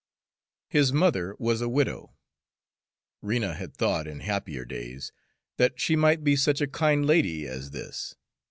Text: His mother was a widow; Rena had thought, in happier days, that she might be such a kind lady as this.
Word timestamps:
His 0.67 0.91
mother 0.91 1.35
was 1.37 1.61
a 1.61 1.69
widow; 1.69 2.15
Rena 3.21 3.53
had 3.53 3.77
thought, 3.77 4.07
in 4.07 4.21
happier 4.21 4.65
days, 4.65 5.11
that 5.57 5.79
she 5.79 5.95
might 5.95 6.23
be 6.23 6.35
such 6.35 6.59
a 6.59 6.65
kind 6.65 7.05
lady 7.05 7.45
as 7.45 7.69
this. 7.69 8.15